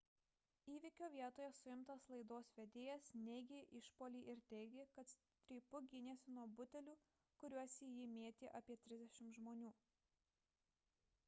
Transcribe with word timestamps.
įvykio 0.75 1.09
vietoje 1.15 1.49
suimtas 1.57 2.05
laidos 2.13 2.47
vedėjas 2.59 3.09
neigė 3.27 3.59
išpuolį 3.81 4.23
ir 4.33 4.41
teigė 4.53 4.87
kad 4.97 5.13
strypu 5.17 5.83
gynėsi 5.93 6.35
nuo 6.39 6.47
butelių 6.63 6.97
kuriuos 7.45 7.79
į 7.91 7.93
jį 8.01 8.11
mėtė 8.17 8.53
apie 8.63 8.81
trisdešimt 8.89 9.41
žmonių 9.41 9.73